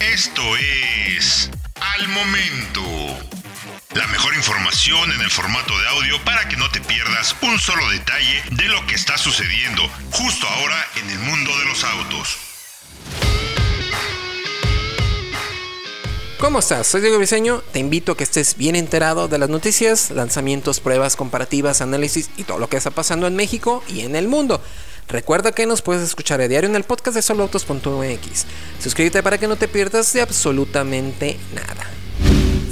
Esto 0.00 0.42
es 0.56 1.50
Al 1.74 2.08
Momento. 2.08 2.82
La 3.94 4.06
mejor 4.06 4.34
información 4.34 5.12
en 5.12 5.20
el 5.20 5.30
formato 5.30 5.78
de 5.78 5.88
audio 5.88 6.24
para 6.24 6.48
que 6.48 6.56
no 6.56 6.70
te 6.70 6.80
pierdas 6.80 7.36
un 7.42 7.58
solo 7.58 7.88
detalle 7.90 8.42
de 8.52 8.64
lo 8.68 8.86
que 8.86 8.94
está 8.94 9.18
sucediendo 9.18 9.82
justo 10.10 10.46
ahora 10.46 10.86
en 10.96 11.10
el 11.10 11.18
mundo 11.18 11.58
de 11.58 11.64
los 11.66 11.84
autos. 11.84 12.38
¿Cómo 16.38 16.58
estás? 16.58 16.86
Soy 16.86 17.00
Diego 17.00 17.18
Briseño. 17.18 17.62
Te 17.72 17.78
invito 17.78 18.12
a 18.12 18.16
que 18.16 18.24
estés 18.24 18.56
bien 18.56 18.76
enterado 18.76 19.28
de 19.28 19.38
las 19.38 19.48
noticias, 19.48 20.10
lanzamientos, 20.10 20.80
pruebas, 20.80 21.16
comparativas, 21.16 21.80
análisis 21.80 22.30
y 22.36 22.44
todo 22.44 22.58
lo 22.58 22.68
que 22.68 22.76
está 22.76 22.90
pasando 22.90 23.26
en 23.26 23.36
México 23.36 23.82
y 23.88 24.00
en 24.00 24.16
el 24.16 24.28
mundo. 24.28 24.62
Recuerda 25.08 25.52
que 25.52 25.66
nos 25.66 25.82
puedes 25.82 26.02
escuchar 26.02 26.40
a 26.40 26.48
diario 26.48 26.68
en 26.68 26.76
el 26.76 26.84
podcast 26.84 27.14
de 27.14 27.22
soloautos.mx. 27.22 28.46
Suscríbete 28.80 29.22
para 29.22 29.38
que 29.38 29.46
no 29.46 29.56
te 29.56 29.68
pierdas 29.68 30.12
de 30.12 30.20
absolutamente 30.20 31.38
nada. 31.54 31.86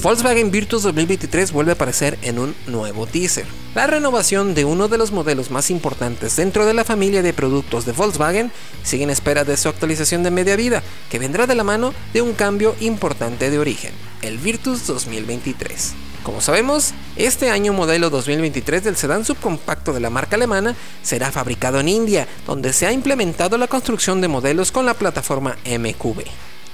Volkswagen 0.02 0.50
Virtus 0.50 0.82
2023 0.82 1.52
vuelve 1.52 1.72
a 1.72 1.74
aparecer 1.74 2.18
en 2.22 2.38
un 2.38 2.55
nuevo 2.66 3.06
teaser. 3.06 3.46
La 3.74 3.86
renovación 3.86 4.55
de 4.55 4.66
uno 4.66 4.88
de 4.88 4.98
los 4.98 5.12
modelos 5.12 5.50
más 5.50 5.70
importantes 5.70 6.36
dentro 6.36 6.66
de 6.66 6.74
la 6.74 6.84
familia 6.84 7.22
de 7.22 7.32
productos 7.32 7.86
de 7.86 7.92
Volkswagen 7.92 8.52
sigue 8.82 9.05
en 9.05 9.10
espera 9.10 9.44
de 9.44 9.56
su 9.56 9.70
actualización 9.70 10.22
de 10.22 10.30
media 10.30 10.56
vida, 10.56 10.82
que 11.10 11.19
vendrá 11.19 11.46
de 11.46 11.55
la 11.55 11.64
mano 11.64 11.94
de 12.12 12.20
un 12.20 12.34
cambio 12.34 12.74
importante 12.80 13.50
de 13.50 13.58
origen, 13.58 13.92
el 14.20 14.36
Virtus 14.36 14.86
2023. 14.86 15.94
Como 16.24 16.41
sabemos, 16.41 16.95
este 17.16 17.51
año 17.51 17.74
modelo 17.74 18.09
2023 18.09 18.83
del 18.83 18.96
sedán 18.96 19.27
subcompacto 19.27 19.92
de 19.92 20.01
la 20.01 20.09
marca 20.09 20.37
alemana 20.37 20.74
será 21.02 21.30
fabricado 21.30 21.80
en 21.80 21.88
India, 21.91 22.27
donde 22.47 22.73
se 22.73 22.87
ha 22.87 22.92
implementado 22.92 23.59
la 23.59 23.66
construcción 23.66 24.23
de 24.23 24.28
modelos 24.28 24.73
con 24.73 24.87
la 24.87 24.95
plataforma 24.95 25.59
MQB. 25.66 26.24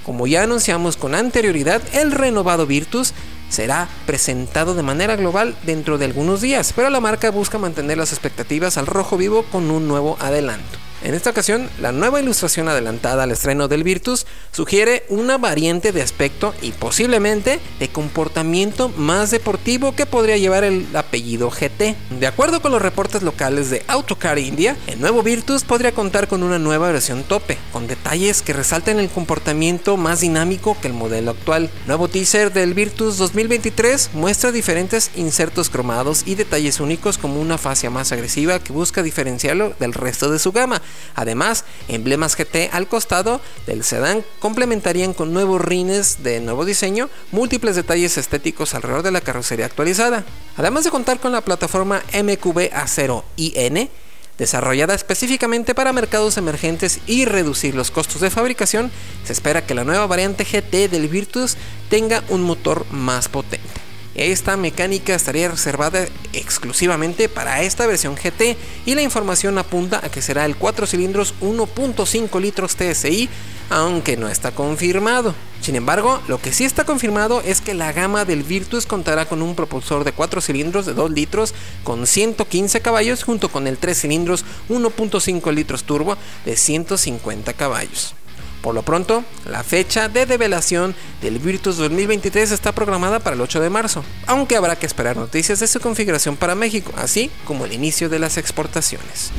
Como 0.05 0.25
ya 0.25 0.43
anunciamos 0.43 0.95
con 0.95 1.15
anterioridad, 1.15 1.81
el 1.91 2.13
renovado 2.13 2.65
Virtus 2.65 3.13
será 3.49 3.89
presentado 4.05 4.73
de 4.73 4.83
manera 4.83 5.17
global 5.17 5.53
dentro 5.65 5.97
de 5.97 6.05
algunos 6.05 6.39
días, 6.39 6.71
pero 6.73 6.89
la 6.89 7.01
marca 7.01 7.29
busca 7.29 7.57
mantener 7.57 7.97
las 7.97 8.13
expectativas 8.13 8.77
al 8.77 8.87
rojo 8.87 9.17
vivo 9.17 9.43
con 9.51 9.69
un 9.69 9.85
nuevo 9.85 10.15
adelanto. 10.21 10.80
En 11.03 11.15
esta 11.15 11.31
ocasión, 11.31 11.67
la 11.79 11.91
nueva 11.91 12.21
ilustración 12.21 12.69
adelantada 12.69 13.23
al 13.23 13.31
estreno 13.31 13.67
del 13.67 13.83
Virtus 13.83 14.27
sugiere 14.51 15.03
una 15.09 15.39
variante 15.39 15.91
de 15.91 16.03
aspecto 16.03 16.53
y 16.61 16.73
posiblemente 16.73 17.59
de 17.79 17.89
comportamiento 17.89 18.89
más 18.89 19.31
deportivo 19.31 19.95
que 19.95 20.05
podría 20.05 20.37
llevar 20.37 20.63
el 20.63 20.85
apellido 20.95 21.49
GT. 21.49 21.95
De 22.19 22.27
acuerdo 22.27 22.61
con 22.61 22.71
los 22.71 22.83
reportes 22.83 23.23
locales 23.23 23.71
de 23.71 23.83
Autocar 23.87 24.37
India, 24.37 24.77
el 24.85 25.01
nuevo 25.01 25.23
Virtus 25.23 25.63
podría 25.63 25.91
contar 25.91 26.27
con 26.27 26.43
una 26.43 26.59
nueva 26.59 26.91
versión 26.91 27.23
tope, 27.23 27.57
con 27.73 27.87
detalles 27.87 28.43
que 28.43 28.53
resalten 28.53 28.99
el 28.99 29.09
comportamiento 29.09 29.97
más 29.97 30.19
dinámico 30.19 30.77
que 30.79 30.87
el 30.87 30.93
modelo 30.93 31.31
actual. 31.31 31.71
Nuevo 31.87 32.09
teaser 32.09 32.53
del 32.53 32.75
Virtus 32.75 33.17
2023 33.17 34.11
muestra 34.13 34.51
diferentes 34.51 35.09
insertos 35.15 35.71
cromados 35.71 36.21
y 36.27 36.35
detalles 36.35 36.79
únicos 36.79 37.17
como 37.17 37.41
una 37.41 37.57
fascia 37.57 37.89
más 37.89 38.11
agresiva 38.11 38.59
que 38.59 38.71
busca 38.71 39.01
diferenciarlo 39.01 39.73
del 39.79 39.93
resto 39.93 40.29
de 40.29 40.37
su 40.37 40.51
gama 40.51 40.79
Además, 41.15 41.65
emblemas 41.87 42.35
GT 42.35 42.69
al 42.71 42.87
costado 42.87 43.41
del 43.67 43.83
sedán 43.83 44.23
complementarían 44.39 45.13
con 45.13 45.33
nuevos 45.33 45.61
rines 45.61 46.23
de 46.23 46.39
nuevo 46.39 46.65
diseño, 46.65 47.09
múltiples 47.31 47.75
detalles 47.75 48.17
estéticos 48.17 48.73
alrededor 48.73 49.03
de 49.03 49.11
la 49.11 49.21
carrocería 49.21 49.65
actualizada. 49.65 50.25
Además 50.57 50.83
de 50.83 50.91
contar 50.91 51.19
con 51.19 51.31
la 51.31 51.41
plataforma 51.41 52.01
MQB 52.13 52.71
A0 52.71 53.23
IN, 53.37 53.89
desarrollada 54.37 54.95
específicamente 54.95 55.75
para 55.75 55.93
mercados 55.93 56.37
emergentes 56.37 56.99
y 57.05 57.25
reducir 57.25 57.75
los 57.75 57.91
costos 57.91 58.21
de 58.21 58.29
fabricación, 58.29 58.91
se 59.23 59.33
espera 59.33 59.65
que 59.65 59.75
la 59.75 59.83
nueva 59.83 60.07
variante 60.07 60.45
GT 60.45 60.89
del 60.89 61.07
Virtus 61.07 61.57
tenga 61.89 62.23
un 62.29 62.41
motor 62.41 62.85
más 62.91 63.29
potente. 63.29 63.90
Esta 64.15 64.57
mecánica 64.57 65.15
estaría 65.15 65.49
reservada 65.49 66.05
exclusivamente 66.33 67.29
para 67.29 67.61
esta 67.61 67.87
versión 67.87 68.15
GT 68.15 68.57
y 68.85 68.95
la 68.95 69.01
información 69.01 69.57
apunta 69.57 70.01
a 70.03 70.09
que 70.09 70.21
será 70.21 70.45
el 70.45 70.57
4 70.57 70.85
cilindros 70.85 71.33
1.5 71.41 72.41
litros 72.41 72.75
TSI, 72.75 73.29
aunque 73.69 74.17
no 74.17 74.27
está 74.27 74.51
confirmado. 74.51 75.33
Sin 75.61 75.75
embargo, 75.75 76.19
lo 76.27 76.41
que 76.41 76.51
sí 76.51 76.65
está 76.65 76.83
confirmado 76.83 77.41
es 77.45 77.61
que 77.61 77.73
la 77.73 77.93
gama 77.93 78.25
del 78.25 78.43
Virtus 78.43 78.85
contará 78.85 79.29
con 79.29 79.41
un 79.41 79.55
propulsor 79.55 80.03
de 80.03 80.11
4 80.11 80.41
cilindros 80.41 80.85
de 80.85 80.93
2 80.93 81.11
litros 81.11 81.53
con 81.83 82.05
115 82.05 82.81
caballos 82.81 83.23
junto 83.23 83.49
con 83.49 83.67
el 83.67 83.77
3 83.77 83.97
cilindros 83.97 84.43
1.5 84.69 85.53
litros 85.53 85.83
turbo 85.83 86.17
de 86.45 86.57
150 86.57 87.53
caballos. 87.53 88.15
Por 88.61 88.75
lo 88.75 88.83
pronto, 88.83 89.23
la 89.45 89.63
fecha 89.63 90.07
de 90.07 90.25
develación 90.25 90.95
del 91.21 91.39
Virtus 91.39 91.77
2023 91.77 92.51
está 92.51 92.71
programada 92.71 93.19
para 93.19 93.35
el 93.35 93.41
8 93.41 93.59
de 93.59 93.69
marzo, 93.69 94.03
aunque 94.27 94.55
habrá 94.55 94.75
que 94.75 94.85
esperar 94.85 95.17
noticias 95.17 95.59
de 95.59 95.67
su 95.67 95.79
configuración 95.79 96.37
para 96.37 96.55
México, 96.55 96.91
así 96.95 97.31
como 97.45 97.65
el 97.65 97.73
inicio 97.73 98.09
de 98.09 98.19
las 98.19 98.37
exportaciones. 98.37 99.31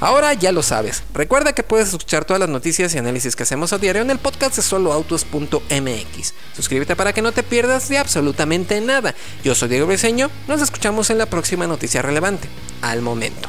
Ahora 0.00 0.34
ya 0.34 0.52
lo 0.52 0.62
sabes. 0.62 1.02
Recuerda 1.14 1.54
que 1.54 1.62
puedes 1.62 1.88
escuchar 1.88 2.26
todas 2.26 2.40
las 2.40 2.50
noticias 2.50 2.94
y 2.94 2.98
análisis 2.98 3.36
que 3.36 3.44
hacemos 3.44 3.72
a 3.72 3.78
diario 3.78 4.02
en 4.02 4.10
el 4.10 4.18
podcast 4.18 4.56
de 4.56 4.62
soloautos.mx. 4.62 6.34
Suscríbete 6.54 6.94
para 6.94 7.14
que 7.14 7.22
no 7.22 7.32
te 7.32 7.42
pierdas 7.42 7.88
de 7.88 7.96
absolutamente 7.96 8.78
nada. 8.82 9.14
Yo 9.42 9.54
soy 9.54 9.70
Diego 9.70 9.86
Briseño, 9.86 10.30
nos 10.46 10.60
escuchamos 10.60 11.08
en 11.08 11.16
la 11.16 11.26
próxima 11.26 11.66
noticia 11.66 12.02
relevante. 12.02 12.48
Al 12.82 13.00
momento. 13.00 13.48